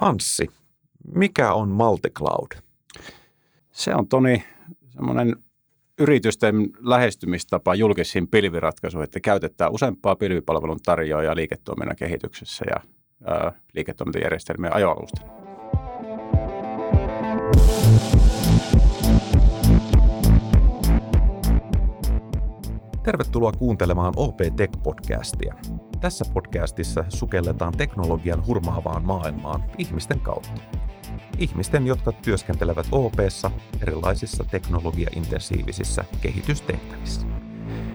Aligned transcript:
Anssi, 0.00 0.50
mikä 1.14 1.52
on 1.52 1.68
multicloud? 1.68 2.50
Se 3.72 3.94
on 3.94 4.08
Toni 4.08 4.44
semmoinen 4.88 5.36
yritysten 5.98 6.54
lähestymistapa 6.78 7.74
julkisiin 7.74 8.28
pilviratkaisuihin, 8.28 9.04
että 9.04 9.20
käytetään 9.20 9.72
useampaa 9.72 10.16
pilvipalvelun 10.16 10.80
tarjoajaa 10.84 11.36
liiketoiminnan 11.36 11.96
kehityksessä 11.96 12.64
ja 12.70 12.80
ää, 13.24 13.52
liiketoimintajärjestelmien 13.74 14.74
ajoalusten. 14.74 15.28
Tervetuloa 23.02 23.52
kuuntelemaan 23.52 24.12
OP 24.16 24.40
Tech-podcastia. 24.40 25.89
Tässä 26.00 26.24
podcastissa 26.34 27.04
sukelletaan 27.08 27.72
teknologian 27.76 28.46
hurmaavaan 28.46 29.04
maailmaan 29.04 29.64
ihmisten 29.78 30.20
kautta. 30.20 30.60
Ihmisten, 31.38 31.86
jotka 31.86 32.12
työskentelevät 32.12 32.86
OPssa 32.92 33.50
erilaisissa 33.82 34.44
teknologiaintensiivisissä 34.44 36.04
kehitystehtävissä. 36.20 37.26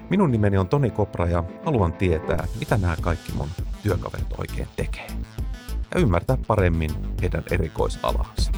Minun 0.09 0.31
nimeni 0.31 0.57
on 0.57 0.67
Toni 0.67 0.89
Kopra 0.89 1.27
ja 1.27 1.43
haluan 1.65 1.93
tietää, 1.93 2.47
mitä 2.59 2.77
nämä 2.77 2.95
kaikki 3.01 3.31
mun 3.31 3.49
työkaverit 3.83 4.33
oikein 4.37 4.67
tekee. 4.75 5.07
Ja 5.95 6.01
ymmärtää 6.01 6.37
paremmin 6.47 6.91
heidän 7.21 7.43
erikoisalaansa. 7.51 8.51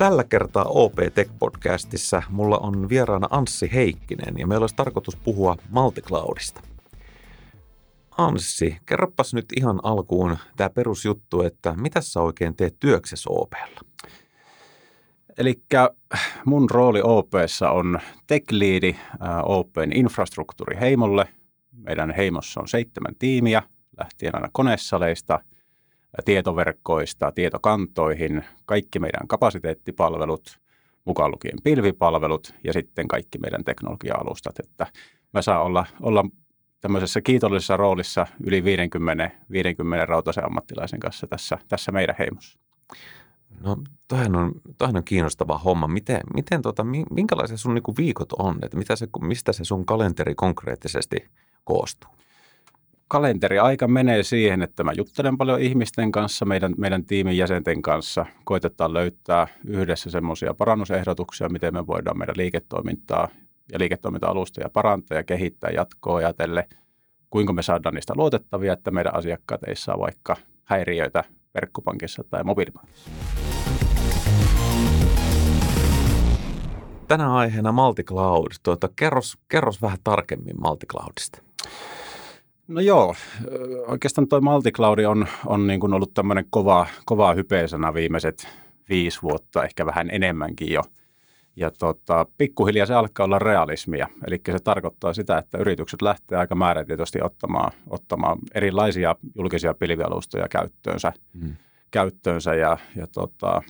Tällä 0.00 0.24
kertaa 0.24 0.64
OP 0.64 0.94
Tech-podcastissa 1.14 2.22
mulla 2.28 2.58
on 2.58 2.88
vieraana 2.88 3.26
Anssi 3.30 3.70
Heikkinen 3.74 4.34
ja 4.38 4.46
meillä 4.46 4.62
olisi 4.62 4.76
tarkoitus 4.76 5.16
puhua 5.16 5.56
Multicloudista. 5.70 6.60
Anssi, 8.18 8.76
kerropas 8.86 9.34
nyt 9.34 9.44
ihan 9.56 9.80
alkuun 9.82 10.38
tämä 10.56 10.70
perusjuttu, 10.70 11.42
että 11.42 11.74
mitä 11.76 12.00
sä 12.00 12.20
oikein 12.20 12.56
teet 12.56 12.76
työksessä 12.80 13.30
OPlla? 13.30 13.80
Eli 15.38 15.62
mun 16.44 16.70
rooli 16.70 17.00
OPssa 17.04 17.70
on 17.70 17.98
tech 18.26 18.52
leadi 18.52 18.96
Open 19.44 19.96
infrastruktuuri 19.96 20.80
heimolle. 20.80 21.28
Meidän 21.72 22.10
heimossa 22.10 22.60
on 22.60 22.68
seitsemän 22.68 23.14
tiimiä, 23.18 23.62
lähtien 23.98 24.34
aina 24.34 24.48
konesaleista– 24.52 25.38
tietoverkkoista 26.24 27.32
tietokantoihin, 27.32 28.44
kaikki 28.64 28.98
meidän 28.98 29.28
kapasiteettipalvelut, 29.28 30.60
mukaan 31.04 31.30
lukien 31.30 31.58
pilvipalvelut 31.64 32.54
ja 32.64 32.72
sitten 32.72 33.08
kaikki 33.08 33.38
meidän 33.38 33.64
teknologia-alustat. 33.64 34.58
Että 34.58 34.86
mä 35.32 35.42
saan 35.42 35.62
olla, 35.62 35.86
olla 36.00 36.24
tämmöisessä 36.80 37.20
kiitollisessa 37.20 37.76
roolissa 37.76 38.26
yli 38.44 38.64
50, 38.64 39.30
50 39.50 40.06
rautaisen 40.06 40.44
ammattilaisen 40.44 41.00
kanssa 41.00 41.26
tässä, 41.26 41.58
tässä 41.68 41.92
meidän 41.92 42.16
heimossa. 42.18 42.58
No 43.60 43.76
toihan 44.08 44.36
on, 44.36 44.52
toihan 44.78 44.96
on 44.96 45.04
kiinnostava 45.04 45.58
homma. 45.58 45.88
Miten, 45.88 46.20
miten 46.34 46.62
tota, 46.62 46.84
minkälaisia 47.10 47.56
sun 47.56 47.74
niinku 47.74 47.94
viikot 47.96 48.32
on? 48.32 48.58
Että 48.62 48.76
mitä 48.76 48.96
se, 48.96 49.08
mistä 49.20 49.52
se 49.52 49.64
sun 49.64 49.86
kalenteri 49.86 50.34
konkreettisesti 50.34 51.16
koostuu? 51.64 52.10
Kalenteriaika 53.10 53.88
menee 53.88 54.22
siihen, 54.22 54.62
että 54.62 54.84
mä 54.84 54.92
juttelen 54.92 55.38
paljon 55.38 55.60
ihmisten 55.60 56.12
kanssa, 56.12 56.44
meidän, 56.44 56.74
meidän 56.78 57.04
tiimin 57.04 57.36
jäsenten 57.36 57.82
kanssa. 57.82 58.26
Koitetaan 58.44 58.94
löytää 58.94 59.46
yhdessä 59.66 60.10
semmoisia 60.10 60.54
parannusehdotuksia, 60.54 61.48
miten 61.48 61.74
me 61.74 61.86
voidaan 61.86 62.18
meidän 62.18 62.36
liiketoimintaa 62.36 63.28
ja 63.72 63.78
liiketoiminta-alustoja 63.78 64.68
parantaa 64.72 65.18
ja 65.18 65.24
kehittää 65.24 65.70
jatkoa 65.70 66.16
ajatelle, 66.16 66.68
kuinka 67.30 67.52
me 67.52 67.62
saadaan 67.62 67.94
niistä 67.94 68.12
luotettavia, 68.16 68.72
että 68.72 68.90
meidän 68.90 69.14
asiakkaat 69.14 69.62
ei 69.62 69.76
saa 69.76 69.98
vaikka 69.98 70.36
häiriöitä 70.64 71.24
verkkopankissa 71.54 72.24
tai 72.30 72.44
mobiilipankissa. 72.44 73.10
Tänä 77.08 77.34
aiheena 77.34 77.72
Multicloud. 77.72 78.52
Tuota, 78.62 78.88
kerros, 78.96 79.38
kerros 79.48 79.82
vähän 79.82 79.98
tarkemmin 80.04 80.60
Multicloudista. 80.62 81.49
No 82.70 82.80
joo, 82.80 83.14
oikeastaan 83.86 84.28
tuo 84.28 84.40
multicloudi 84.40 85.06
on, 85.06 85.26
on 85.46 85.66
niin 85.66 85.80
kuin 85.80 85.94
ollut 85.94 86.14
tämmöinen 86.14 86.44
kova, 86.50 86.86
kova 87.04 87.34
hypeisana 87.34 87.94
viimeiset 87.94 88.48
viisi 88.88 89.22
vuotta, 89.22 89.64
ehkä 89.64 89.86
vähän 89.86 90.10
enemmänkin 90.12 90.72
jo. 90.72 90.82
Ja 91.56 91.70
tota, 91.70 92.26
pikkuhiljaa 92.38 92.86
se 92.86 92.94
alkaa 92.94 93.24
olla 93.24 93.38
realismia. 93.38 94.08
Eli 94.26 94.40
se 94.46 94.58
tarkoittaa 94.58 95.14
sitä, 95.14 95.38
että 95.38 95.58
yritykset 95.58 96.02
lähtee 96.02 96.38
aika 96.38 96.54
määrätietoisesti 96.54 97.22
ottamaan, 97.22 97.72
ottamaan 97.90 98.38
erilaisia 98.54 99.16
julkisia 99.36 99.74
pilvialustoja 99.74 100.48
käyttöönsä, 100.48 101.12
mm. 101.32 101.56
käyttöönsä 101.90 102.54
ja, 102.54 102.78
ja 102.96 103.06
tota, 103.06 103.62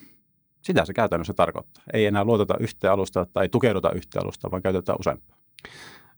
sitä 0.63 0.85
se 0.85 0.93
käytännössä 0.93 1.33
tarkoittaa. 1.35 1.83
Ei 1.93 2.07
enää 2.07 2.25
luoteta 2.25 2.55
yhteen 2.61 2.93
alusta 2.93 3.27
tai 3.33 3.49
tukeuduta 3.49 3.93
yhteen 3.93 4.25
alusta, 4.25 4.51
vaan 4.51 4.63
käytetään 4.63 4.99
useampaa. 5.01 5.37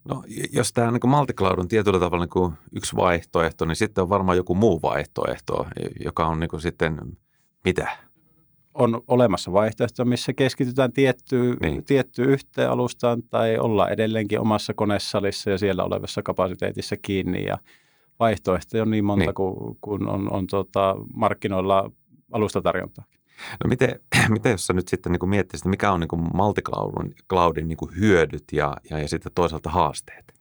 No 0.04 0.24
jos 0.52 0.72
tämä 0.72 0.90
niin 0.90 1.10
multicloud 1.10 1.58
on 1.58 1.68
tietyllä 1.68 2.00
tavalla 2.00 2.26
niin 2.34 2.54
yksi 2.72 2.96
vaihtoehto, 2.96 3.64
niin 3.64 3.76
sitten 3.76 4.02
on 4.02 4.08
varmaan 4.08 4.36
joku 4.36 4.54
muu 4.54 4.82
vaihtoehto, 4.82 5.66
joka 6.04 6.26
on 6.26 6.40
niin 6.40 6.50
kuin 6.50 6.60
sitten 6.60 6.98
mitä? 7.64 7.98
On 8.74 9.02
olemassa 9.08 9.52
vaihtoehto, 9.52 10.04
missä 10.04 10.32
keskitytään 10.32 10.92
tiettyyn, 10.92 11.56
niin. 11.60 11.84
tiettyyn 11.84 12.28
yhteen 12.30 12.70
alustaan 12.70 13.22
tai 13.22 13.58
olla 13.58 13.88
edelleenkin 13.88 14.40
omassa 14.40 14.74
konesalissa 14.74 15.50
ja 15.50 15.58
siellä 15.58 15.84
olevassa 15.84 16.22
kapasiteetissa 16.22 16.96
kiinni 16.96 17.44
ja 17.44 17.58
vaihtoehtoja 18.20 18.82
on 18.82 18.90
niin 18.90 19.04
monta 19.04 19.24
niin. 19.24 19.34
kuin, 19.80 20.08
on, 20.08 20.32
on 20.32 20.46
tota 20.46 20.96
markkinoilla 21.14 21.90
alustatarjontaa. 22.32 23.04
No 23.64 23.68
miten, 23.68 24.00
miten 24.28 24.50
jos 24.50 24.66
sä 24.66 24.72
nyt 24.72 24.88
sitten 24.88 25.12
niin 25.12 25.28
miettisit, 25.28 25.66
mikä 25.66 25.92
on 25.92 26.00
niin 26.00 26.30
multicloudin 26.34 27.14
cloudin 27.28 27.68
niin 27.68 27.78
hyödyt 28.00 28.44
ja, 28.52 28.76
ja, 28.90 28.98
ja 28.98 29.08
sitten 29.08 29.32
toisaalta 29.34 29.70
haasteet? 29.70 30.34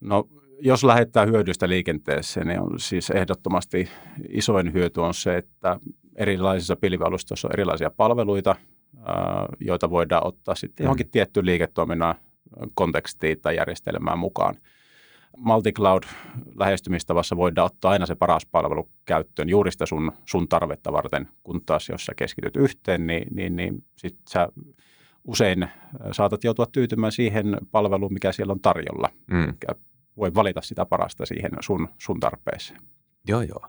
No 0.00 0.28
jos 0.60 0.84
lähettää 0.84 1.26
hyödystä 1.26 1.68
liikenteeseen, 1.68 2.46
niin 2.46 2.60
on 2.60 2.80
siis 2.80 3.10
ehdottomasti 3.10 3.88
isoin 4.28 4.72
hyöty 4.72 5.00
on 5.00 5.14
se, 5.14 5.36
että 5.36 5.80
erilaisissa 6.16 6.76
pilvialustoissa 6.76 7.48
on 7.48 7.52
erilaisia 7.52 7.90
palveluita, 7.90 8.56
joita 9.60 9.90
voidaan 9.90 10.26
ottaa 10.26 10.54
sitten 10.54 10.84
johonkin 10.84 11.06
mm. 11.06 11.10
tiettyyn 11.10 11.46
liiketoiminnan 11.46 12.14
kontekstiin 12.74 13.40
tai 13.40 13.56
järjestelmään 13.56 14.18
mukaan– 14.18 14.54
multicloud-lähestymistavassa 15.36 17.36
voidaan 17.36 17.66
ottaa 17.66 17.90
aina 17.90 18.06
se 18.06 18.14
paras 18.14 18.46
palvelu 18.46 18.88
käyttöön 19.04 19.48
juuri 19.48 19.72
sitä 19.72 19.86
sun, 19.86 20.12
sun 20.24 20.48
tarvetta 20.48 20.92
varten, 20.92 21.28
kun 21.42 21.60
taas 21.66 21.88
jos 21.88 22.04
sä 22.04 22.12
keskityt 22.16 22.56
yhteen, 22.56 23.06
niin, 23.06 23.28
niin, 23.34 23.56
niin 23.56 23.84
sit 23.96 24.16
sä 24.28 24.48
usein 25.24 25.62
äh, 25.62 25.70
saatat 26.12 26.44
joutua 26.44 26.66
tyytymään 26.66 27.12
siihen 27.12 27.56
palveluun, 27.70 28.12
mikä 28.12 28.32
siellä 28.32 28.52
on 28.52 28.60
tarjolla. 28.60 29.08
Mm. 29.30 29.54
Voi 30.16 30.34
valita 30.34 30.62
sitä 30.62 30.86
parasta 30.86 31.26
siihen 31.26 31.50
sun, 31.60 31.88
sun 31.98 32.20
tarpeeseen. 32.20 32.80
Joo, 33.28 33.42
joo. 33.42 33.66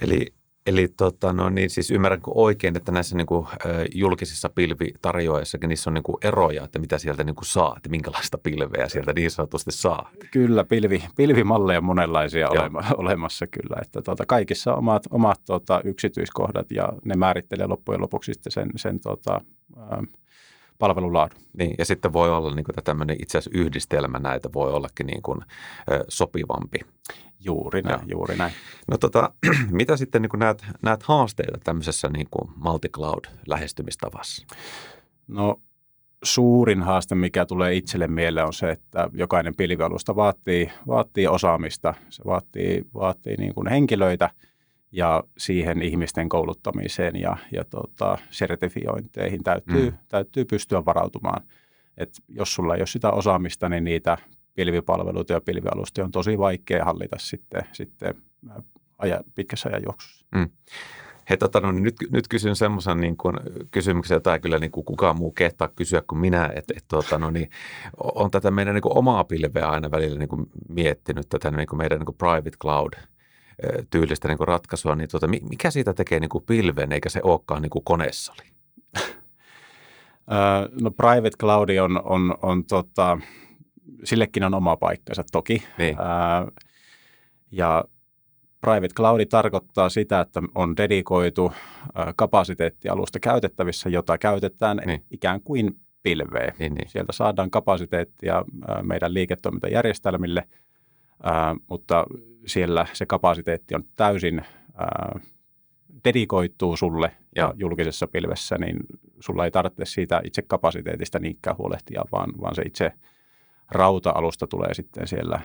Eli 0.00 0.26
Eli 0.66 0.88
tota, 0.96 1.32
no 1.32 1.48
niin, 1.48 1.70
siis 1.70 1.90
ymmärränkö 1.90 2.30
oikein, 2.34 2.76
että 2.76 2.92
näissä 2.92 3.16
niin 3.16 3.26
kuin, 3.26 3.46
julkisissa 3.94 4.48
pilvitarjoajissakin 4.48 5.68
niissä 5.68 5.90
on 5.90 5.94
niin 5.94 6.02
kuin 6.02 6.16
eroja, 6.22 6.64
että 6.64 6.78
mitä 6.78 6.98
sieltä 6.98 7.24
niin 7.24 7.34
kuin 7.34 7.46
saa, 7.46 7.74
että 7.76 7.88
minkälaista 7.88 8.38
pilveä 8.38 8.88
sieltä 8.88 9.12
niin 9.12 9.30
sanotusti 9.30 9.72
saa? 9.72 10.10
Kyllä, 10.30 10.64
pilvi, 10.64 11.04
pilvimalleja 11.16 11.78
on 11.78 11.84
monenlaisia 11.84 12.48
olema, 12.48 12.82
olemassa 12.96 13.46
kyllä. 13.46 13.76
Että 13.82 14.02
tota, 14.02 14.26
kaikissa 14.26 14.74
omat, 14.74 15.02
omat 15.10 15.40
tota, 15.46 15.80
yksityiskohdat 15.84 16.70
ja 16.70 16.92
ne 17.04 17.14
määrittelee 17.16 17.66
loppujen 17.66 18.00
lopuksi 18.00 18.34
sitten 18.34 18.52
sen, 18.52 18.70
sen 18.76 19.00
tota, 19.00 19.40
ä, 19.78 20.02
palvelulaadun. 20.78 21.40
Niin, 21.58 21.74
ja 21.78 21.84
sitten 21.84 22.12
voi 22.12 22.30
olla 22.30 22.54
niin 22.54 22.64
kuin, 22.64 22.74
tämmöinen 22.84 23.16
itse 23.22 23.38
asiassa 23.38 23.58
yhdistelmä 23.58 24.18
näitä 24.18 24.48
voi 24.54 24.72
ollakin 24.72 25.06
niin 25.06 25.22
kuin, 25.22 25.40
sopivampi. 26.08 26.78
Juuri 27.44 27.82
näin, 27.82 28.00
ja. 28.00 28.06
juuri 28.08 28.36
näin. 28.36 28.52
No 28.88 28.98
tota, 28.98 29.32
mitä 29.70 29.96
sitten 29.96 30.22
niin 30.22 30.38
näet, 30.38 30.64
näet 30.82 31.02
haasteita 31.02 31.58
tämmöisessä 31.64 32.08
niin 32.08 32.26
kuin 32.30 32.50
multicloud-lähestymistavassa? 32.56 34.46
No 35.28 35.60
suurin 36.22 36.82
haaste, 36.82 37.14
mikä 37.14 37.46
tulee 37.46 37.74
itselle 37.74 38.06
mieleen 38.06 38.46
on 38.46 38.52
se, 38.52 38.70
että 38.70 39.10
jokainen 39.12 39.54
pilvialusta 39.56 40.16
vaatii, 40.16 40.70
vaatii 40.86 41.26
osaamista, 41.26 41.94
se 42.08 42.22
vaatii, 42.26 42.84
vaatii 42.94 43.36
niin 43.36 43.54
kuin 43.54 43.68
henkilöitä 43.68 44.30
ja 44.92 45.24
siihen 45.38 45.82
ihmisten 45.82 46.28
kouluttamiseen 46.28 47.16
ja, 47.16 47.36
ja 47.52 47.64
tota, 47.64 48.18
sertifiointeihin 48.30 49.44
täytyy, 49.44 49.90
mm. 49.90 49.96
täytyy 50.08 50.44
pystyä 50.44 50.84
varautumaan. 50.84 51.42
Et 51.96 52.10
jos 52.28 52.54
sulla 52.54 52.74
ei 52.74 52.80
ole 52.80 52.86
sitä 52.86 53.10
osaamista, 53.10 53.68
niin 53.68 53.84
niitä 53.84 54.18
pilvipalveluita 54.54 55.32
ja 55.32 55.40
pilvialustoja 55.40 56.04
on 56.04 56.10
tosi 56.10 56.38
vaikea 56.38 56.84
hallita 56.84 57.16
sitten, 57.18 57.62
sitten 57.72 58.14
aja, 58.98 59.20
pitkässä 59.34 59.68
ajan 59.68 59.82
juoksussa. 59.84 60.26
Mm. 60.34 60.50
Hei, 61.30 61.36
tota, 61.36 61.60
no, 61.60 61.72
niin 61.72 61.82
nyt, 61.82 61.96
nyt 62.10 62.28
kysyn 62.28 62.56
semmoisen 62.56 63.00
niin 63.00 63.16
kuin, 63.16 63.36
kysymyksen, 63.70 64.14
jota 64.16 64.34
ei 64.34 64.40
kyllä 64.40 64.58
niin 64.58 64.70
kuin 64.70 64.84
kukaan 64.84 65.16
muu 65.16 65.30
kehtaa 65.30 65.68
kysyä 65.68 66.02
kuin 66.06 66.18
minä. 66.18 66.50
Että 66.56 66.74
et, 66.76 66.84
tota, 66.88 67.18
no, 67.18 67.30
niin, 67.30 67.50
on 67.96 68.30
tätä 68.30 68.50
meidän 68.50 68.74
niin 68.74 68.82
kuin, 68.82 68.98
omaa 68.98 69.24
pilveä 69.24 69.68
aina 69.68 69.90
välillä 69.90 70.18
niin 70.18 70.28
kuin, 70.28 70.46
miettinyt, 70.68 71.28
tätä 71.28 71.50
niin 71.50 71.66
kuin 71.66 71.78
meidän 71.78 71.98
niin 71.98 72.06
kuin 72.06 72.16
private 72.16 72.58
cloud 72.62 72.92
tyylistä 73.90 74.28
niin 74.28 74.38
kuin 74.38 74.48
ratkaisua, 74.48 74.96
niin 74.96 75.08
tota, 75.08 75.26
mikä 75.26 75.70
siitä 75.70 75.94
tekee 75.94 76.20
niin 76.20 76.28
kuin 76.28 76.44
pilven, 76.44 76.92
eikä 76.92 77.08
se 77.08 77.20
olekaan 77.22 77.62
niin 77.62 77.70
kuin 77.70 77.84
no 80.80 80.90
private 80.90 81.36
cloud 81.40 81.68
on, 81.68 82.02
on, 82.04 82.34
on 82.42 82.64
tota, 82.64 83.18
sillekin 84.04 84.44
on 84.44 84.54
oma 84.54 84.76
paikkansa 84.76 85.24
toki. 85.32 85.62
Niin. 85.78 85.96
ja 87.50 87.84
Private 88.60 88.94
cloud 88.94 89.26
tarkoittaa 89.26 89.88
sitä, 89.88 90.20
että 90.20 90.42
on 90.54 90.76
dedikoitu 90.76 91.52
kapasiteettialusta 92.16 93.20
käytettävissä, 93.20 93.88
jota 93.88 94.18
käytetään 94.18 94.80
niin. 94.86 95.04
ikään 95.10 95.40
kuin 95.42 95.76
pilveen. 96.02 96.54
Niin, 96.58 96.74
niin. 96.74 96.88
Sieltä 96.88 97.12
saadaan 97.12 97.50
kapasiteettia 97.50 98.44
meidän 98.82 99.14
liiketoimintajärjestelmille, 99.14 100.44
mutta 101.68 102.06
siellä 102.46 102.86
se 102.92 103.06
kapasiteetti 103.06 103.74
on 103.74 103.84
täysin 103.96 104.42
dedikoituu 106.04 106.76
sulle 106.76 107.12
ja 107.36 107.54
julkisessa 107.56 108.06
pilvessä, 108.06 108.58
niin 108.58 108.76
sulla 109.20 109.44
ei 109.44 109.50
tarvitse 109.50 109.84
siitä 109.84 110.20
itse 110.24 110.42
kapasiteetista 110.42 111.18
niinkään 111.18 111.58
huolehtia, 111.58 112.02
vaan, 112.12 112.32
vaan 112.40 112.54
se 112.54 112.62
itse 112.62 112.92
rauta-alusta 113.70 114.46
tulee 114.46 114.74
sitten 114.74 115.08
siellä 115.08 115.40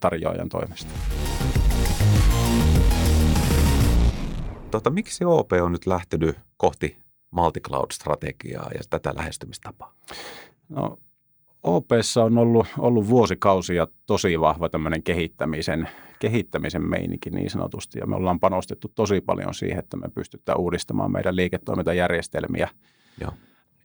tarjoajan 0.00 0.48
toimesta. 0.48 0.90
Tota, 4.70 4.90
miksi 4.90 5.24
OP 5.24 5.52
on 5.62 5.72
nyt 5.72 5.86
lähtenyt 5.86 6.36
kohti 6.56 6.96
multi-cloud-strategiaa 7.30 8.70
ja 8.74 8.80
tätä 8.90 9.12
lähestymistapaa? 9.16 9.94
No, 10.68 10.98
OPssa 11.62 12.24
on 12.24 12.38
ollut, 12.38 12.66
ollut 12.78 13.08
vuosikausia 13.08 13.86
tosi 14.06 14.40
vahva 14.40 14.68
tämmöinen 14.68 15.02
kehittämisen, 15.02 15.88
kehittämisen 16.18 16.82
meininki 16.82 17.30
niin 17.30 17.50
sanotusti. 17.50 17.98
Ja 17.98 18.06
me 18.06 18.16
ollaan 18.16 18.40
panostettu 18.40 18.92
tosi 18.94 19.20
paljon 19.20 19.54
siihen, 19.54 19.78
että 19.78 19.96
me 19.96 20.08
pystytään 20.14 20.58
uudistamaan 20.58 21.12
meidän 21.12 21.36
liiketoimintajärjestelmiä. 21.36 22.68
Joo 23.20 23.32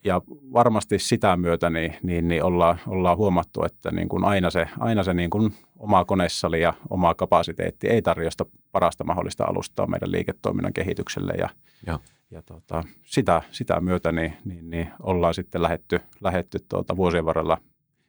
ja 0.03 0.21
varmasti 0.53 0.99
sitä 0.99 1.37
myötä 1.37 1.69
niin, 1.69 1.95
niin, 2.03 2.27
niin 2.27 2.43
ollaan, 2.43 2.79
ollaan 2.87 3.17
huomattu, 3.17 3.63
että 3.63 3.91
niin 3.91 4.09
kuin 4.09 4.25
aina 4.25 4.49
se, 4.49 4.67
aina 4.79 5.03
se 5.03 5.13
niin 5.13 5.29
kuin 5.29 5.53
oma 5.79 6.05
konesali 6.05 6.61
ja 6.61 6.73
oma 6.89 7.15
kapasiteetti 7.15 7.87
ei 7.87 8.01
tarjosta 8.01 8.45
parasta 8.71 9.03
mahdollista 9.03 9.43
alustaa 9.43 9.87
meidän 9.87 10.11
liiketoiminnan 10.11 10.73
kehitykselle 10.73 11.33
ja, 11.33 11.49
ja. 11.87 11.99
ja 12.31 12.41
tota, 12.41 12.83
sitä, 13.03 13.41
sitä 13.51 13.81
myötä 13.81 14.11
niin, 14.11 14.33
niin, 14.45 14.69
niin 14.69 14.89
ollaan 14.99 15.33
sitten 15.33 15.61
lähetty, 15.61 15.99
lähetty 16.21 16.59
tuota 16.69 16.97
vuosien 16.97 17.25
varrella 17.25 17.57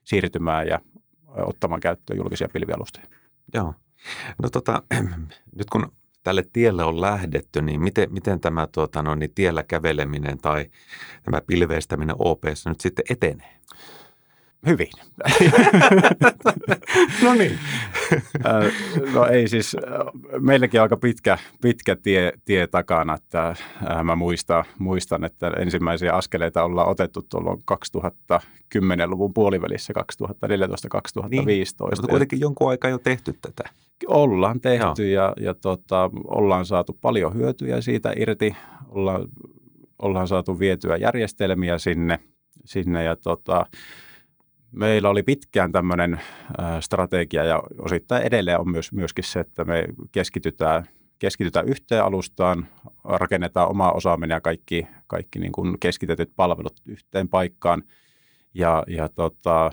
siirtymään 0.04 0.68
ja 0.68 0.80
ottamaan 1.26 1.80
käyttöön 1.80 2.16
julkisia 2.16 2.48
pilvialustoja. 2.52 3.06
Joo. 3.54 3.74
No 4.42 4.50
tota, 4.50 4.82
nyt 5.58 5.70
kun 5.72 5.92
tälle 6.24 6.44
tielle 6.52 6.84
on 6.84 7.00
lähdetty, 7.00 7.62
niin 7.62 7.80
miten, 7.80 8.12
miten 8.12 8.40
tämä 8.40 8.66
tuota, 8.66 9.02
no, 9.02 9.14
niin 9.14 9.30
tiellä 9.34 9.62
käveleminen 9.62 10.38
tai 10.38 10.66
tämä 11.22 11.40
pilveistäminen 11.46 12.16
OPS 12.18 12.66
nyt 12.66 12.80
sitten 12.80 13.04
etenee? 13.10 13.54
Hyvin. 14.66 14.90
no 17.24 17.34
niin. 17.34 17.58
no 19.12 19.26
ei 19.26 19.48
siis, 19.48 19.76
meilläkin 20.40 20.80
aika 20.80 20.96
pitkä, 20.96 21.38
pitkä 21.62 21.96
tie, 21.96 22.32
tie 22.44 22.66
takana, 22.66 23.14
että 23.14 23.56
mä 24.04 24.16
muistan, 24.16 24.64
muistan, 24.78 25.24
että 25.24 25.52
ensimmäisiä 25.58 26.12
askeleita 26.12 26.64
ollaan 26.64 26.88
otettu 26.88 27.22
tuolloin 27.22 27.62
2010-luvun 27.72 29.34
puolivälissä, 29.34 29.92
2014-2015. 29.92 31.28
Niin, 31.28 31.66
mutta 31.78 32.08
kuitenkin 32.08 32.40
jonkun 32.40 32.70
aikaa 32.70 32.90
jo 32.90 32.98
tehty 32.98 33.38
tätä. 33.42 33.68
Ollaan 34.06 34.60
tehty 34.60 35.10
Joo. 35.10 35.24
ja, 35.24 35.44
ja 35.44 35.54
tota, 35.54 36.10
ollaan 36.24 36.66
saatu 36.66 36.98
paljon 37.00 37.34
hyötyjä 37.34 37.80
siitä 37.80 38.12
irti. 38.16 38.56
Ollaan, 38.88 39.28
ollaan 40.02 40.28
saatu 40.28 40.58
vietyä 40.58 40.96
järjestelmiä 40.96 41.78
sinne, 41.78 42.18
sinne 42.64 43.04
ja 43.04 43.16
tota, 43.16 43.66
meillä 44.72 45.08
oli 45.08 45.22
pitkään 45.22 45.72
tämmöinen 45.72 46.20
strategia 46.80 47.44
ja 47.44 47.62
osittain 47.78 48.22
edelleen 48.22 48.60
on 48.60 48.70
myös, 48.70 48.92
myöskin 48.92 49.24
se, 49.24 49.40
että 49.40 49.64
me 49.64 49.84
keskitytään, 50.12 50.88
keskitytään 51.18 51.68
yhteen 51.68 52.04
alustaan, 52.04 52.68
rakennetaan 53.04 53.70
oma 53.70 53.92
osaaminen 53.92 54.34
ja 54.34 54.40
kaikki, 54.40 54.86
kaikki 55.06 55.38
niin 55.38 55.52
kuin 55.52 55.80
keskitetyt 55.80 56.30
palvelut 56.36 56.80
yhteen 56.86 57.28
paikkaan. 57.28 57.82
Ja, 58.54 58.82
ja 58.86 59.08
tota, 59.08 59.70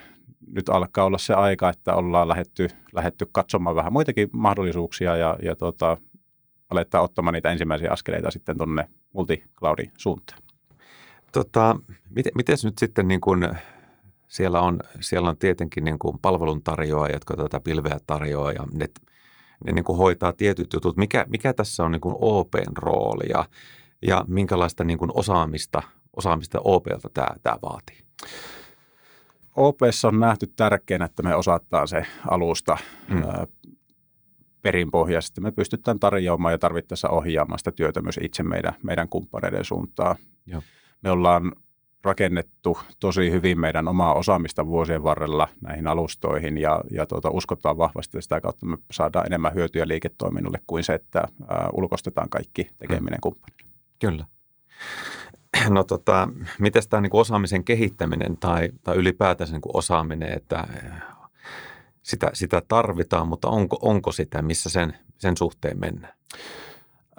nyt 0.56 0.70
alkaa 0.70 1.06
olla 1.06 1.18
se 1.18 1.34
aika, 1.34 1.70
että 1.70 1.96
ollaan 1.96 2.28
lähetty, 2.28 2.68
lähetty 2.94 3.28
katsomaan 3.32 3.76
vähän 3.76 3.94
muitakin 3.94 4.30
mahdollisuuksia 4.32 5.16
ja, 5.16 5.38
ja 5.44 5.56
tota, 5.56 5.98
aletaan 6.70 7.04
ottamaan 7.04 7.34
niitä 7.34 7.52
ensimmäisiä 7.52 7.92
askeleita 7.92 8.32
sitten 8.32 8.58
tuonne 8.58 8.90
multicloudin 9.14 9.92
suuntaan. 9.98 10.40
Tota, 11.32 11.76
miten, 12.10 12.32
miten 12.36 12.58
nyt 12.64 12.78
sitten 12.78 13.08
niin 13.08 13.22
kuin 13.22 13.50
siellä 14.28 14.62
on, 14.62 14.80
siellä 15.00 15.30
on 15.30 15.38
tietenkin 15.38 15.84
niin 15.84 16.00
kuin 16.00 16.20
palveluntarjoajat, 16.22 17.14
jotka 17.14 17.38
tätä 17.38 17.60
pilveä 17.60 17.98
tarjoaa 18.08 18.52
ja 18.52 18.64
ne, 18.74 18.90
ne 19.66 19.72
niin 19.72 19.86
kuin 19.86 19.98
hoitaa 19.98 20.34
tietyt 20.34 20.74
jutut. 20.74 20.98
Mikä, 20.98 21.26
mikä 21.30 21.54
tässä 21.54 21.84
on 21.84 21.92
niin 21.92 22.02
kuin 22.02 22.16
OPn 22.20 22.78
rooli 22.78 23.30
ja, 23.30 23.46
ja 24.02 24.26
minkälaista 24.28 24.84
niin 24.84 25.00
kuin 25.00 25.12
osaamista, 25.14 25.84
osaamista 26.18 26.60
OPlta 26.64 27.10
tämä, 27.14 27.28
tämä 27.44 27.58
vaatii? 27.62 27.98
OPssa 29.56 30.08
on 30.08 30.20
nähty 30.20 30.48
tärkeänä, 30.56 31.06
että 31.06 31.24
me 31.24 31.36
osataan 31.36 31.88
se 31.88 32.06
alusta 32.28 32.78
mm. 33.10 33.22
perinpohjaisesti. 34.62 35.42
Me 35.42 35.52
pystytään 35.52 36.00
tarjoamaan 36.00 36.54
ja 36.54 36.58
tarvittaessa 36.58 37.10
ohjaamaan 37.10 37.60
sitä 37.60 37.72
työtä 37.72 38.02
myös 38.02 38.20
itse 38.24 38.44
meidän, 38.44 38.74
meidän 38.84 39.10
kumppaneiden 39.10 39.66
suuntaan. 39.66 40.16
Joo. 40.46 40.62
Me 41.02 41.12
ollaan 41.12 41.52
rakennettu 42.04 42.78
tosi 43.00 43.32
hyvin 43.32 43.60
meidän 43.60 43.88
omaa 43.88 44.14
osaamista 44.14 44.66
vuosien 44.66 45.04
varrella 45.04 45.48
näihin 45.62 45.88
alustoihin 45.88 46.58
ja, 46.58 46.82
ja 46.92 47.06
tuota, 47.06 47.30
uskotaan 47.30 47.78
vahvasti, 47.78 48.18
että 48.18 48.22
sitä 48.22 48.42
kautta 48.42 48.66
me 48.66 48.78
saadaan 48.92 49.26
enemmän 49.26 49.54
hyötyä 49.54 49.88
liiketoiminnalle 49.88 50.60
kuin 50.68 50.84
se, 50.84 50.94
että 50.94 51.28
ää, 51.48 51.70
ulkostetaan 51.74 52.30
kaikki 52.30 52.70
tekeminen 52.78 53.18
mm. 53.18 53.22
kumppanille. 53.22 53.72
Kyllä. 54.00 54.26
No 55.70 55.84
tota, 55.84 56.28
miten 56.60 56.84
tämä 56.90 57.02
niin 57.02 57.10
osaamisen 57.14 57.64
kehittäminen 57.64 58.38
tai, 58.38 58.70
tai 58.84 58.96
ylipäätänsä 58.96 59.54
niin 59.54 59.62
osaaminen, 59.74 60.38
että 60.38 60.68
sitä, 62.04 62.30
sitä 62.34 62.62
tarvitaan, 62.68 63.28
mutta 63.28 63.50
onko, 63.50 63.80
onko 63.82 64.12
sitä, 64.12 64.42
missä 64.42 64.70
sen, 64.70 64.94
sen 65.18 65.38
suhteen 65.38 65.80
mennään? 65.80 66.14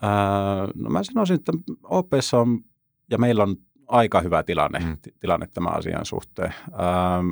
Ää, 0.03 0.69
no 0.75 0.91
mä 0.91 1.03
sanoisin, 1.03 1.35
että 1.35 1.53
OPssa 1.83 2.39
on 2.39 2.65
ja 3.11 3.19
meillä 3.19 3.43
on 3.43 3.57
aika 3.89 4.21
hyvä 4.21 4.43
tilanne, 4.43 4.79
mm. 4.79 4.97
tilanne 5.21 5.49
tämän 5.55 5.77
asian 5.77 6.07
suhteen. 6.07 6.55
Ähm, 6.73 7.31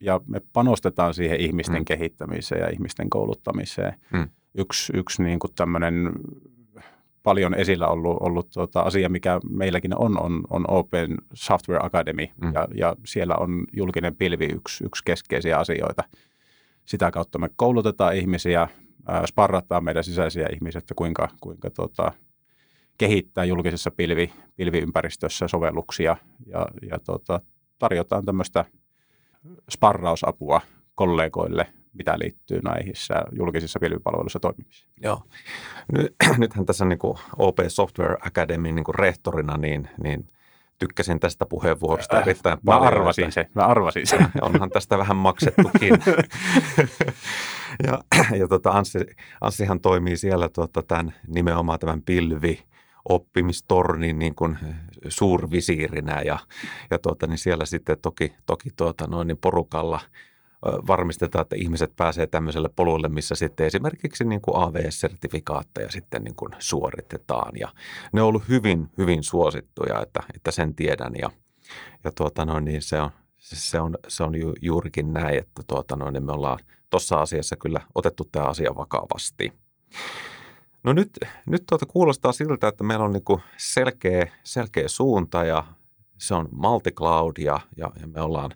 ja 0.00 0.20
me 0.26 0.40
panostetaan 0.52 1.14
siihen 1.14 1.40
ihmisten 1.40 1.80
mm. 1.80 1.84
kehittämiseen 1.84 2.60
ja 2.60 2.68
ihmisten 2.68 3.10
kouluttamiseen. 3.10 3.94
Mm. 4.12 4.28
Yksi, 4.54 4.92
yksi 4.96 5.22
niin 5.22 5.38
kuin 5.38 5.54
tämmöinen 5.54 6.12
paljon 7.22 7.54
esillä 7.54 7.88
ollut, 7.88 8.16
ollut 8.20 8.50
tuota 8.50 8.80
asia, 8.80 9.08
mikä 9.08 9.40
meilläkin 9.50 9.98
on, 9.98 10.22
on, 10.22 10.42
on 10.50 10.64
Open 10.68 11.14
Software 11.34 11.86
Academy, 11.86 12.26
mm. 12.42 12.52
ja, 12.54 12.68
ja 12.74 12.96
siellä 13.06 13.34
on 13.36 13.64
julkinen 13.72 14.16
pilvi 14.16 14.46
yksi, 14.46 14.84
yksi 14.84 15.04
keskeisiä 15.04 15.58
asioita. 15.58 16.04
Sitä 16.84 17.10
kautta 17.10 17.38
me 17.38 17.48
koulutetaan 17.56 18.16
ihmisiä, 18.16 18.68
sparrataan 19.26 19.84
meidän 19.84 20.04
sisäisiä 20.04 20.48
ihmisiä, 20.52 20.78
että 20.78 20.94
kuinka, 20.94 21.28
kuinka 21.40 21.70
tuota, 21.70 22.12
kehittää 22.98 23.44
julkisessa 23.44 23.90
pilvi, 23.90 24.32
pilviympäristössä 24.56 25.48
sovelluksia 25.48 26.16
ja, 26.46 26.66
ja 26.90 26.98
tota, 26.98 27.40
tarjotaan 27.78 28.24
tämmöistä 28.24 28.64
sparrausapua 29.70 30.60
kollegoille, 30.94 31.66
mitä 31.92 32.18
liittyy 32.18 32.60
näihin 32.64 32.94
julkisissa 33.32 33.80
pilvipalveluissa 33.80 34.40
toimimiseen. 34.40 34.92
Joo. 35.02 35.22
Nyt, 35.92 36.14
nythän 36.38 36.66
tässä 36.66 36.84
niin 36.84 36.98
kuin 36.98 37.18
OP 37.38 37.58
Software 37.68 38.16
Academy 38.26 38.72
niin 38.72 38.84
kuin 38.84 38.94
rehtorina, 38.94 39.56
niin, 39.56 39.88
niin 40.02 40.28
tykkäsin 40.78 41.20
tästä 41.20 41.46
puheenvuorosta 41.46 42.16
äh, 42.16 42.22
erittäin 42.22 42.58
mä 42.58 42.60
paljon. 42.64 42.86
Arvasin 42.86 43.32
se, 43.32 43.48
mä 43.54 43.66
arvasin 43.66 44.06
se. 44.06 44.18
Onhan 44.40 44.70
tästä 44.70 44.98
vähän 44.98 45.16
maksettukin. 45.16 45.94
ja 47.86 47.98
ja 48.38 48.48
tota 48.48 48.70
Anssi, 48.70 48.98
Anssihan 49.40 49.80
toimii 49.80 50.16
siellä 50.16 50.48
tuota, 50.48 50.82
tämän, 50.82 51.14
nimenomaan 51.26 51.78
tämän 51.78 52.02
pilvi 52.02 52.64
oppimistornin 53.08 54.18
niin 54.18 54.34
kuin 54.34 54.58
suurvisiirinä 55.08 56.22
ja, 56.24 56.38
ja 56.90 56.98
tuota, 56.98 57.26
niin 57.26 57.38
siellä 57.38 57.64
sitten 57.64 57.96
toki, 58.02 58.32
toki 58.46 58.70
tuota, 58.76 59.06
noin 59.06 59.28
niin 59.28 59.38
porukalla 59.38 60.00
varmistetaan, 60.62 61.42
että 61.42 61.56
ihmiset 61.56 61.96
pääsee 61.96 62.26
tämmöiselle 62.26 62.68
polulle, 62.76 63.08
missä 63.08 63.34
sitten 63.34 63.66
esimerkiksi 63.66 64.24
niin 64.24 64.40
kuin 64.40 64.56
AVS-sertifikaatteja 64.56 65.90
sitten 65.90 66.24
niin 66.24 66.36
kuin 66.36 66.52
suoritetaan. 66.58 67.52
Ja 67.60 67.68
ne 68.12 68.22
on 68.22 68.28
ollut 68.28 68.48
hyvin, 68.48 68.90
hyvin 68.98 69.22
suosittuja, 69.22 70.02
että, 70.02 70.22
että 70.34 70.50
sen 70.50 70.74
tiedän. 70.74 71.12
Ja, 71.18 71.30
ja 72.04 72.12
tuota 72.12 72.44
noin, 72.44 72.64
niin 72.64 72.82
se 72.82 73.00
on, 73.00 73.10
se 73.38 73.80
on, 73.80 73.98
se 74.08 74.22
on 74.22 74.40
ju, 74.40 74.52
juurikin 74.62 75.12
näin, 75.12 75.38
että 75.38 75.62
tuota 75.66 75.96
noin, 75.96 76.12
niin 76.12 76.24
me 76.24 76.32
ollaan 76.32 76.58
tuossa 76.90 77.16
asiassa 77.16 77.56
kyllä 77.56 77.80
otettu 77.94 78.28
tämä 78.32 78.46
asia 78.46 78.74
vakavasti. 78.76 79.52
No 80.84 80.92
nyt, 80.92 81.10
nyt 81.46 81.62
tuota 81.68 81.86
kuulostaa 81.86 82.32
siltä, 82.32 82.68
että 82.68 82.84
meillä 82.84 83.04
on 83.04 83.12
niin 83.12 83.42
selkeä, 83.56 84.32
selkeä 84.44 84.88
suunta 84.88 85.44
ja 85.44 85.64
se 86.18 86.34
on 86.34 86.48
multicloud 86.52 87.36
ja, 87.38 87.60
ja, 87.76 87.90
ja 88.00 88.06
me 88.06 88.20
ollaan, 88.20 88.50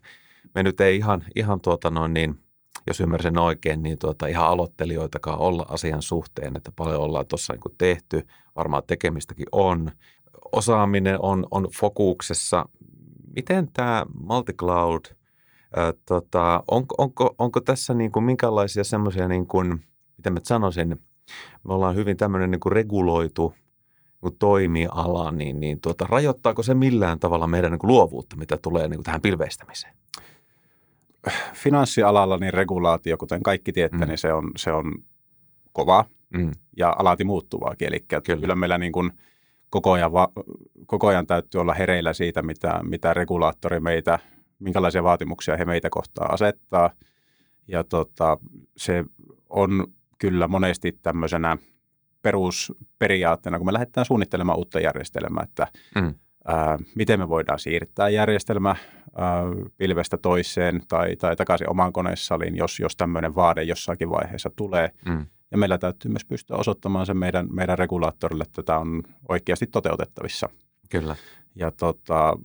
me 0.57 0.63
nyt 0.63 0.81
ei 0.81 0.97
ihan, 0.97 1.25
ihan 1.37 1.61
tuota 1.61 1.91
noin 1.91 2.15
niin, 2.15 2.39
jos 2.87 3.01
ymmärsin 3.01 3.39
oikein, 3.39 3.83
niin 3.83 3.99
tuota 3.99 4.27
ihan 4.27 4.47
aloittelijoitakaan 4.47 5.39
olla 5.39 5.67
asian 5.69 6.03
suhteen, 6.03 6.57
että 6.57 6.73
paljon 6.77 7.01
ollaan 7.01 7.27
tuossa 7.27 7.53
niin 7.53 7.77
tehty, 7.79 8.27
varmaan 8.57 8.83
tekemistäkin 8.87 9.47
on. 9.53 9.91
Osaaminen 10.53 11.19
on, 11.23 11.47
on 11.51 11.69
fokuksessa. 11.81 12.69
Miten 13.37 13.69
tämä 13.73 14.07
multicloud, 14.21 15.05
ää, 15.77 15.93
tota, 16.07 16.65
onko, 16.71 16.95
onko, 16.99 17.35
onko 17.39 17.61
tässä 17.61 17.95
niin 17.95 18.13
kuin 18.13 18.25
minkälaisia 18.25 18.85
semmoisia, 18.85 19.29
niin 19.29 19.47
kuin, 19.47 19.85
miten 20.17 20.33
mä 20.33 20.41
sanoisin, 20.43 20.89
me 21.69 21.75
ollaan 21.75 21.97
hyvin 21.97 22.17
tämmöinen 22.17 22.51
niin 22.51 22.61
kuin 22.61 22.73
reguloitu– 22.73 23.53
niin 24.23 24.39
toimiala, 24.39 25.33
niin, 25.33 25.61
niin 25.61 25.81
tuota, 25.81 26.07
rajoittaako 26.09 26.63
se 26.63 26.75
millään 26.75 27.19
tavalla 27.19 27.47
meidän 27.47 27.71
niin 27.71 27.79
kuin 27.79 27.89
luovuutta, 27.89 28.37
mitä 28.37 28.57
tulee 28.57 28.89
niin 28.89 28.97
kuin 28.97 29.05
tähän 29.05 29.21
pilveistämiseen? 29.21 29.95
Finanssialalla 31.55 32.37
niin 32.37 32.55
regulaatio, 32.55 33.17
kuten 33.17 33.43
kaikki 33.43 33.73
tiedätte, 33.73 34.05
mm. 34.05 34.09
niin 34.09 34.19
se 34.19 34.33
on, 34.33 34.51
se 34.57 34.73
on 34.73 34.95
kova 35.73 36.05
mm. 36.37 36.51
ja 36.77 36.97
alati 36.99 37.25
muuttuvaakin. 37.25 37.89
Eli 37.89 38.01
kyllä, 38.01 38.41
kyllä 38.41 38.55
meillä 38.55 38.79
niin 38.79 38.93
kuin 38.93 39.13
koko, 39.71 39.93
ajan 39.93 40.13
va, 40.13 40.29
koko 40.87 41.07
ajan 41.07 41.27
täytyy 41.27 41.61
olla 41.61 41.75
hereillä 41.75 42.13
siitä, 42.13 42.43
mitä, 42.43 42.81
mitä 42.83 43.15
regulaattori 43.15 43.81
meitä, 43.81 44.19
minkälaisia 44.59 45.03
vaatimuksia 45.03 45.57
he 45.57 45.65
meitä 45.65 45.91
kohtaa 45.91 46.33
asettaa. 46.33 46.91
Ja 47.69 47.85
tota, 47.85 48.39
se 48.77 49.05
on 49.49 49.87
kyllä 50.19 50.49
monesti 50.49 50.99
tämmöisenä– 51.03 51.57
perusperiaatteena, 52.27 53.59
kun 53.59 53.67
me 53.67 53.73
lähdetään 53.73 54.05
suunnittelemaan 54.05 54.59
uutta 54.59 54.81
järjestelmää, 54.81 55.45
että 55.45 55.67
mm. 55.95 56.15
Ää, 56.47 56.79
miten 56.95 57.21
me 57.21 57.29
voidaan 57.29 57.59
siirtää 57.59 58.09
järjestelmä 58.09 58.77
ää, 59.17 59.43
pilvestä 59.77 60.17
toiseen 60.17 60.83
tai, 60.89 61.17
tai 61.17 61.37
takaisin 61.37 61.71
omaan 61.71 61.93
koneessaliin, 61.93 62.57
jos, 62.57 62.81
jos 62.81 62.97
tämmöinen 62.97 63.35
vaade 63.35 63.63
jossakin 63.63 64.11
vaiheessa 64.11 64.51
tulee. 64.57 64.91
Mm. 65.05 65.27
Ja 65.51 65.59
meillä 65.59 65.79
täytyy 65.79 66.11
myös 66.11 66.25
pystyä 66.25 66.57
osoittamaan 66.57 67.07
se 67.07 67.15
meidän, 67.15 67.49
meidän 67.53 67.79
regulaattorille, 67.79 68.43
että 68.43 68.63
tämä 68.63 68.79
on 68.79 69.03
oikeasti 69.29 69.67
toteutettavissa. 69.67 70.49
Kyllä. 70.91 71.17
Ja 71.55 71.71
tota, 71.71 72.39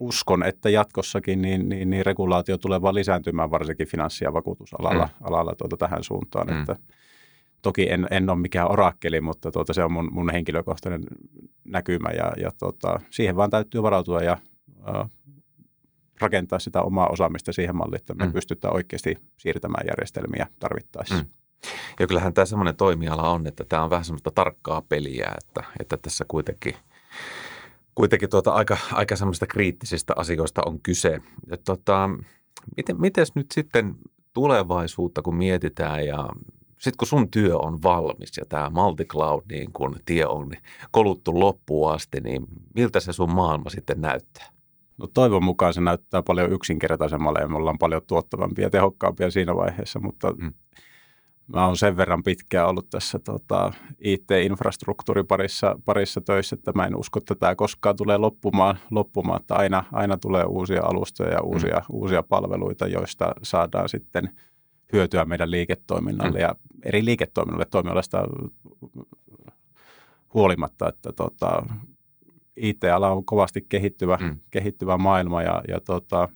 uskon, 0.00 0.42
että 0.42 0.70
jatkossakin 0.70 1.42
niin, 1.42 1.68
niin, 1.68 1.90
niin 1.90 2.06
regulaatio 2.06 2.58
tulee 2.58 2.82
vaan 2.82 2.94
lisääntymään 2.94 3.50
varsinkin 3.50 3.88
finanssi- 3.88 4.24
ja 4.24 4.32
vakuutusalalla 4.32 5.04
mm. 5.06 5.26
alalla 5.26 5.54
tuota 5.58 5.76
tähän 5.76 6.04
suuntaan, 6.04 6.46
mm. 6.46 6.60
että– 6.60 6.76
Toki 7.62 7.90
en, 7.90 8.06
en 8.10 8.30
ole 8.30 8.38
mikään 8.38 8.70
orakkeli, 8.70 9.20
mutta 9.20 9.50
tuota, 9.50 9.72
se 9.72 9.84
on 9.84 9.92
mun, 9.92 10.08
mun 10.12 10.30
henkilökohtainen 10.32 11.02
näkymä 11.68 12.10
ja, 12.10 12.32
ja 12.36 12.52
tuota, 12.58 13.00
siihen 13.10 13.36
vaan 13.36 13.50
täytyy 13.50 13.82
varautua 13.82 14.20
ja 14.20 14.38
äh, 14.88 15.10
rakentaa 16.20 16.58
sitä 16.58 16.82
omaa 16.82 17.06
osaamista 17.06 17.52
siihen 17.52 17.76
malliin, 17.76 18.00
että 18.00 18.14
me 18.14 18.26
mm. 18.26 18.32
pystytään 18.32 18.74
oikeasti 18.74 19.18
siirtämään 19.36 19.86
järjestelmiä 19.86 20.46
tarvittaessa. 20.58 21.14
Mm. 21.14 21.26
Ja 22.00 22.06
kyllähän 22.06 22.34
tämä 22.34 22.44
semmoinen 22.44 22.76
toimiala 22.76 23.30
on, 23.30 23.46
että 23.46 23.64
tämä 23.64 23.84
on 23.84 23.90
vähän 23.90 24.04
semmoista 24.04 24.30
tarkkaa 24.30 24.82
peliä, 24.82 25.32
että, 25.38 25.64
että 25.80 25.96
tässä 25.96 26.24
kuitenkin, 26.28 26.74
kuitenkin 27.94 28.30
tuota 28.30 28.52
aika, 28.52 28.76
aika 28.92 29.16
semmoista 29.16 29.46
kriittisistä 29.46 30.12
asioista 30.16 30.62
on 30.66 30.80
kyse. 30.80 31.20
Ja 31.50 31.56
tuota, 31.56 32.10
miten, 32.76 33.00
mites 33.00 33.34
nyt 33.34 33.46
sitten 33.54 33.94
tulevaisuutta, 34.34 35.22
kun 35.22 35.36
mietitään 35.36 36.06
ja 36.06 36.28
sitten 36.78 36.98
kun 36.98 37.08
sun 37.08 37.30
työ 37.30 37.56
on 37.56 37.82
valmis 37.82 38.36
ja 38.36 38.44
tämä 38.48 38.70
multicloud 38.70 39.42
niin 39.50 39.72
kun 39.72 39.96
tie 40.04 40.26
on 40.26 40.50
koluttu 40.90 41.40
loppuun 41.40 41.92
asti, 41.92 42.20
niin 42.20 42.46
miltä 42.74 43.00
se 43.00 43.12
sun 43.12 43.30
maailma 43.30 43.70
sitten 43.70 44.00
näyttää? 44.00 44.46
No 44.98 45.06
toivon 45.06 45.44
mukaan 45.44 45.74
se 45.74 45.80
näyttää 45.80 46.22
paljon 46.22 46.52
yksinkertaisemmalle 46.52 47.40
ja 47.40 47.48
me 47.48 47.56
ollaan 47.56 47.78
paljon 47.78 48.02
tuottavampia 48.06 48.66
ja 48.66 48.70
tehokkaampia 48.70 49.30
siinä 49.30 49.56
vaiheessa, 49.56 50.00
mutta 50.00 50.32
mm. 50.32 50.52
mä 51.46 51.66
oon 51.66 51.76
sen 51.76 51.96
verran 51.96 52.22
pitkään 52.22 52.68
ollut 52.68 52.90
tässä 52.90 53.18
tota, 53.18 53.72
IT-infrastruktuuri 53.98 55.24
parissa, 55.24 55.78
parissa 55.84 56.20
töissä, 56.20 56.54
että 56.54 56.72
mä 56.74 56.86
en 56.86 56.96
usko, 56.96 57.18
että 57.18 57.34
tämä 57.34 57.54
koskaan 57.54 57.96
tulee 57.96 58.18
loppumaan, 58.18 58.78
loppumaan 58.90 59.40
että 59.40 59.54
aina, 59.54 59.84
aina 59.92 60.16
tulee 60.16 60.44
uusia 60.44 60.82
alustoja 60.84 61.32
ja 61.32 61.42
uusia, 61.42 61.76
mm. 61.76 61.84
uusia 61.96 62.22
palveluita, 62.22 62.86
joista 62.86 63.34
saadaan 63.42 63.88
sitten– 63.88 64.30
hyötyä 64.92 65.24
meidän 65.24 65.50
liiketoiminnalle 65.50 66.38
mm. 66.38 66.42
ja 66.42 66.54
eri 66.84 67.04
liiketoiminnalle 67.04 67.66
toimialasta 67.70 68.24
huolimatta, 70.34 70.88
että 70.88 71.12
tota, 71.12 71.66
IT-ala 72.56 73.10
on 73.10 73.24
kovasti 73.24 73.66
kehittyvä, 73.68 74.18
mm. 74.20 74.38
kehittyvä 74.50 74.98
maailma 74.98 75.42
ja, 75.42 75.62
ja 75.68 75.80
tota, 75.80 76.28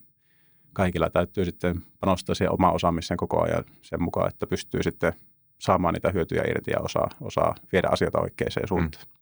kaikilla 0.73 1.11
täytyy 1.11 1.45
sitten 1.45 1.83
panostaa 2.01 2.35
siihen 2.35 2.53
omaan 2.53 2.75
osaamiseen 2.75 3.19
koko 3.19 3.43
ajan 3.43 3.65
sen 3.83 4.03
mukaan, 4.03 4.29
että 4.29 4.47
pystyy 4.47 4.83
sitten 4.83 5.13
saamaan 5.59 5.95
niitä 5.95 6.11
hyötyjä 6.11 6.43
irti 6.49 6.71
ja 6.71 6.81
osaa, 6.81 7.09
osaa 7.21 7.55
viedä 7.73 7.89
asioita 7.91 8.21
oikeaan 8.21 8.69
suuntaan. 8.69 9.05
Mm. 9.07 9.22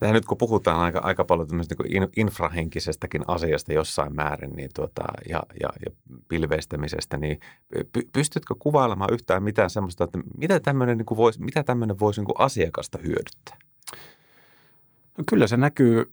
Tähän 0.00 0.14
nyt 0.14 0.24
kun 0.24 0.38
puhutaan 0.38 0.80
aika, 0.80 0.98
aika 0.98 1.24
paljon 1.24 1.48
niin 1.48 2.10
infrahenkisestäkin 2.16 3.22
asiasta 3.26 3.72
jossain 3.72 4.14
määrin 4.14 4.52
niin 4.56 4.70
tuota, 4.74 5.02
ja, 5.28 5.42
ja, 5.60 5.68
ja 5.86 5.92
pilveistämisestä, 6.28 7.16
niin 7.16 7.40
py, 7.92 8.02
pystytkö 8.12 8.54
kuvailemaan 8.58 9.12
yhtään 9.12 9.42
mitään 9.42 9.70
sellaista, 9.70 10.04
että 10.04 10.18
mitä 10.38 10.60
tämmöinen, 10.60 10.98
niin 10.98 11.16
voisi, 11.16 11.42
mitä 11.42 11.62
tämmöinen 11.62 11.98
voisi 11.98 12.20
niin 12.20 12.34
asiakasta 12.38 12.98
hyödyttää? 12.98 13.56
No 15.18 15.24
kyllä 15.28 15.46
se 15.46 15.56
näkyy 15.56 16.12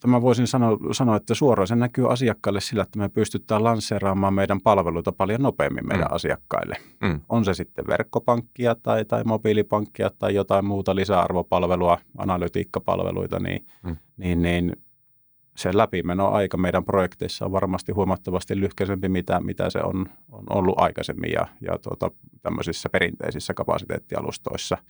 tämä 0.00 0.22
voisin 0.22 0.46
sanoa, 0.46 0.78
sanoa, 0.92 1.16
että 1.16 1.34
suoraan 1.34 1.66
se 1.66 1.76
näkyy 1.76 2.12
asiakkaille 2.12 2.60
sillä, 2.60 2.82
että 2.82 2.98
me 2.98 3.08
pystytään 3.08 3.64
lanseeraamaan 3.64 4.34
meidän 4.34 4.60
palveluita 4.60 5.12
paljon 5.12 5.42
nopeammin 5.42 5.86
meidän 5.86 6.06
mm. 6.06 6.14
asiakkaille. 6.14 6.76
Mm. 7.00 7.20
On 7.28 7.44
se 7.44 7.54
sitten 7.54 7.86
verkkopankkia 7.86 8.74
tai, 8.74 9.04
tai 9.04 9.24
mobiilipankkia 9.24 10.10
tai 10.18 10.34
jotain 10.34 10.64
muuta 10.64 10.94
lisäarvopalvelua, 10.94 11.98
analytiikkapalveluita, 12.18 13.38
niin, 13.40 13.66
mm. 13.82 13.96
niin, 14.16 14.42
niin 14.42 14.76
se 15.56 15.76
läpimenoaika 15.76 16.56
meidän 16.56 16.84
projekteissa 16.84 17.44
on 17.44 17.52
varmasti 17.52 17.92
huomattavasti 17.92 18.60
lyhkäisempi, 18.60 19.08
mitä, 19.08 19.40
mitä 19.40 19.70
se 19.70 19.78
on, 19.78 20.06
on 20.32 20.44
ollut 20.50 20.78
aikaisemmin 20.78 21.32
ja, 21.32 21.46
ja 21.60 21.78
tuota, 21.78 22.10
tämmöisissä 22.42 22.88
perinteisissä 22.88 23.54
kapasiteettialustoissa– 23.54 24.78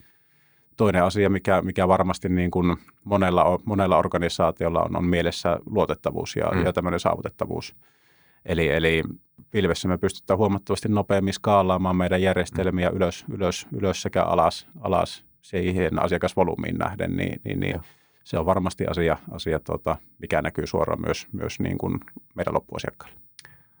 toinen 0.79 1.03
asia, 1.03 1.29
mikä, 1.29 1.61
mikä 1.61 1.87
varmasti 1.87 2.29
niin 2.29 2.51
kuin 2.51 2.77
monella, 3.03 3.59
monella 3.65 3.97
organisaatiolla 3.97 4.83
on, 4.83 4.95
on 4.95 5.05
mielessä 5.05 5.59
luotettavuus 5.65 6.35
ja, 6.35 6.51
mm. 6.53 6.65
ja 6.65 6.73
tämmöinen 6.73 6.99
saavutettavuus. 6.99 7.75
Eli, 8.45 8.69
eli 8.69 9.03
pilvessä 9.51 9.87
me 9.87 9.97
pystytään 9.97 10.37
huomattavasti 10.37 10.89
nopeammin 10.89 11.33
skaalaamaan 11.33 11.95
meidän 11.95 12.21
järjestelmiä 12.21 12.89
mm. 12.89 12.95
ylös, 12.95 13.25
ylös, 13.29 13.67
ylös 13.71 14.01
sekä 14.01 14.23
alas, 14.23 14.67
alas 14.81 15.25
siihen 15.41 16.03
asiakasvolyymiin 16.03 16.77
nähden, 16.77 17.17
niin, 17.17 17.41
niin, 17.43 17.59
niin 17.59 17.79
se 18.23 18.39
on 18.39 18.45
varmasti 18.45 18.85
asia, 18.87 19.17
asia 19.31 19.59
tuota, 19.59 19.95
mikä 20.19 20.41
näkyy 20.41 20.67
suoraan 20.67 21.01
myös, 21.01 21.27
myös 21.31 21.59
niin 21.59 21.77
kuin 21.77 21.99
meidän 22.35 22.53
loppuasiakkaille. 22.53 23.19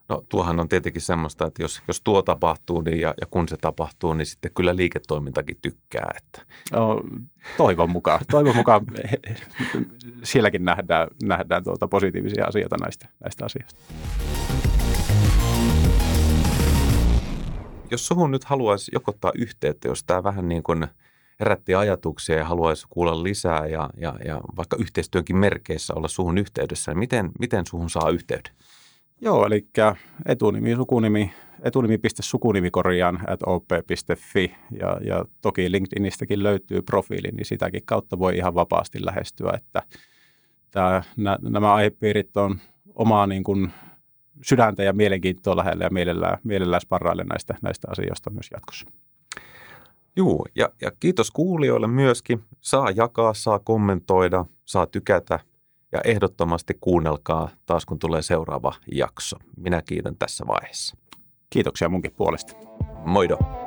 No 0.09 0.23
tuohan 0.29 0.59
on 0.59 0.69
tietenkin 0.69 1.01
semmoista, 1.01 1.45
että 1.45 1.61
jos, 1.61 1.81
jos 1.87 2.01
tuo 2.01 2.21
tapahtuu 2.21 2.81
niin 2.81 2.99
ja, 2.99 3.13
ja 3.21 3.27
kun 3.29 3.47
se 3.47 3.57
tapahtuu, 3.57 4.13
niin 4.13 4.25
sitten 4.25 4.51
kyllä 4.55 4.75
liiketoimintakin 4.75 5.57
tykkää. 5.61 6.11
Että. 6.17 6.53
No, 6.71 7.01
toivon 7.57 7.89
mukaan. 7.89 8.19
Toivon 8.31 8.55
mukaan 8.55 8.85
sielläkin 10.23 10.65
nähdään, 10.65 11.07
nähdään 11.23 11.63
tuota 11.63 11.87
positiivisia 11.87 12.45
asioita 12.45 12.75
näistä, 12.81 13.07
näistä 13.23 13.45
asioista. 13.45 13.79
Jos 17.91 18.07
suhun 18.07 18.31
nyt 18.31 18.43
haluaisi 18.43 18.91
jokottaa 18.93 19.31
yhteyttä, 19.35 19.87
jos 19.87 20.03
tämä 20.03 20.23
vähän 20.23 20.49
niin 20.49 20.63
kuin 20.63 20.87
herätti 21.39 21.75
ajatuksia 21.75 22.37
ja 22.37 22.45
haluaisi 22.45 22.87
kuulla 22.89 23.23
lisää 23.23 23.67
ja, 23.67 23.89
ja, 23.97 24.15
ja 24.25 24.41
vaikka 24.57 24.77
yhteistyönkin 24.79 25.37
merkeissä 25.37 25.93
olla 25.93 26.07
suhun 26.07 26.37
yhteydessä, 26.37 26.91
niin 26.91 26.99
miten, 26.99 27.31
miten 27.39 27.65
suhun 27.65 27.89
saa 27.89 28.09
yhteyden? 28.09 28.53
Joo, 29.21 29.45
eli 29.45 29.67
etunimi, 30.25 30.75
sukunimi, 30.75 31.33
etunimi.sukunimikorjaan 31.61 33.19
at 33.27 33.39
op.fi 33.45 34.55
ja, 34.79 34.97
ja 35.01 35.25
toki 35.41 35.71
LinkedInistäkin 35.71 36.43
löytyy 36.43 36.81
profiili, 36.81 37.27
niin 37.31 37.45
sitäkin 37.45 37.81
kautta 37.85 38.19
voi 38.19 38.37
ihan 38.37 38.55
vapaasti 38.55 39.05
lähestyä, 39.05 39.51
että 39.55 39.83
tämä, 40.71 41.03
nämä 41.41 41.73
aihepiirit 41.73 42.37
on 42.37 42.59
omaa 42.95 43.27
niin 43.27 43.43
kuin 43.43 43.71
sydäntä 44.41 44.83
ja 44.83 44.93
mielenkiintoa 44.93 45.55
lähellä 45.55 45.83
ja 45.83 45.89
mielellään, 45.89 46.37
mielellään 46.43 46.81
sparraille 46.81 47.23
näistä, 47.23 47.55
näistä 47.61 47.87
asioista 47.91 48.29
myös 48.29 48.47
jatkossa. 48.53 48.85
Juu, 50.15 50.45
ja, 50.55 50.69
ja 50.81 50.91
kiitos 50.99 51.31
kuulijoille 51.31 51.87
myöskin. 51.87 52.43
Saa 52.61 52.91
jakaa, 52.91 53.33
saa 53.33 53.59
kommentoida, 53.59 54.45
saa 54.65 54.85
tykätä 54.85 55.39
ja 55.91 56.01
ehdottomasti 56.03 56.77
kuunnelkaa 56.81 57.49
taas 57.65 57.85
kun 57.85 57.99
tulee 57.99 58.21
seuraava 58.21 58.73
jakso. 58.91 59.37
Minä 59.57 59.81
kiitän 59.81 60.15
tässä 60.15 60.47
vaiheessa. 60.47 60.97
Kiitoksia 61.49 61.89
munkin 61.89 62.11
puolesta. 62.17 62.53
Moido. 63.05 63.58